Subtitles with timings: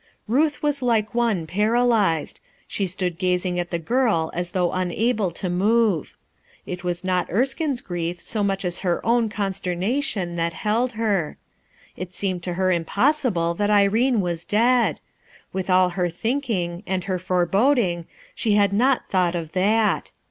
[0.27, 2.39] Ruth was like one paralyzed.
[2.67, 6.15] She stood gazing at the girl as though unable to moTe.
[6.65, 11.37] It was not Erskine's grief so much as her ovm consternation that held her.
[11.95, 14.99] It seemed to her impossible that Irene was dead!
[15.53, 18.07] With all her thinking, and her foreboding,
[18.43, 20.13] die had cot thought of that.